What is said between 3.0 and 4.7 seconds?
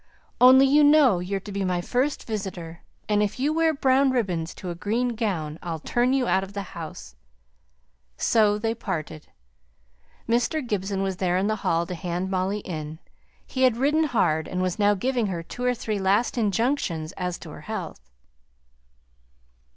and if you wear brown ribbons